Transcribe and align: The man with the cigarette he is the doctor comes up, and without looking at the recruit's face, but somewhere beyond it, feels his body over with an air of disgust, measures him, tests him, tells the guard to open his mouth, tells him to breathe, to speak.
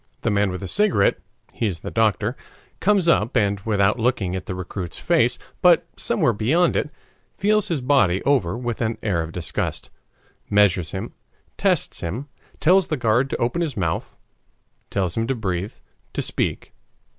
The 0.21 0.31
man 0.31 0.49
with 0.49 0.61
the 0.61 0.67
cigarette 0.67 1.19
he 1.53 1.67
is 1.67 1.81
the 1.81 1.91
doctor 1.91 2.35
comes 2.79 3.07
up, 3.07 3.37
and 3.37 3.59
without 3.59 3.99
looking 3.99 4.35
at 4.35 4.47
the 4.47 4.55
recruit's 4.55 4.97
face, 4.97 5.37
but 5.61 5.85
somewhere 5.95 6.33
beyond 6.33 6.75
it, 6.75 6.89
feels 7.37 7.67
his 7.67 7.81
body 7.81 8.19
over 8.23 8.57
with 8.57 8.81
an 8.81 8.97
air 9.03 9.21
of 9.21 9.31
disgust, 9.31 9.91
measures 10.49 10.89
him, 10.89 11.13
tests 11.55 12.01
him, 12.01 12.27
tells 12.59 12.87
the 12.87 12.97
guard 12.97 13.29
to 13.29 13.37
open 13.37 13.61
his 13.61 13.77
mouth, 13.77 14.17
tells 14.89 15.15
him 15.15 15.27
to 15.27 15.35
breathe, 15.35 15.75
to 16.13 16.23
speak. 16.23 16.73